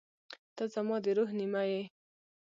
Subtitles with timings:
[0.55, 1.81] •ته زما د روح نیمه یې.